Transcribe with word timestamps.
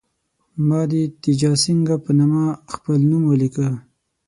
ما 0.67 0.81
د 0.91 0.93
تیجاسینګه 1.23 1.95
په 2.05 2.11
نامه 2.19 2.43
خپل 2.73 2.97
نوم 3.09 3.23
ولیکه. 3.27 3.67